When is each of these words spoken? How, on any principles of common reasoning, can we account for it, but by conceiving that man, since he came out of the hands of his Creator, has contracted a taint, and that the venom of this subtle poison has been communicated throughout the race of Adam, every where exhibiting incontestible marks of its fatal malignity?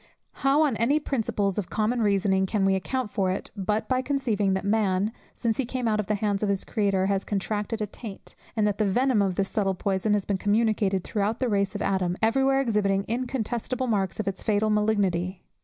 How, 0.41 0.63
on 0.63 0.77
any 0.77 0.99
principles 0.99 1.59
of 1.59 1.69
common 1.69 2.01
reasoning, 2.01 2.47
can 2.47 2.65
we 2.65 2.73
account 2.73 3.11
for 3.11 3.29
it, 3.29 3.51
but 3.55 3.87
by 3.87 4.01
conceiving 4.01 4.55
that 4.55 4.65
man, 4.65 5.11
since 5.35 5.57
he 5.57 5.63
came 5.67 5.87
out 5.87 5.99
of 5.99 6.07
the 6.07 6.15
hands 6.15 6.41
of 6.41 6.49
his 6.49 6.65
Creator, 6.65 7.05
has 7.05 7.23
contracted 7.23 7.81
a 7.81 7.85
taint, 7.85 8.33
and 8.55 8.65
that 8.65 8.79
the 8.79 8.83
venom 8.85 9.21
of 9.21 9.35
this 9.35 9.49
subtle 9.49 9.75
poison 9.75 10.13
has 10.13 10.25
been 10.25 10.39
communicated 10.39 11.03
throughout 11.03 11.37
the 11.37 11.47
race 11.47 11.75
of 11.75 11.83
Adam, 11.83 12.17
every 12.19 12.43
where 12.43 12.59
exhibiting 12.61 13.05
incontestible 13.07 13.85
marks 13.85 14.19
of 14.19 14.27
its 14.27 14.41
fatal 14.41 14.71
malignity? 14.71 15.43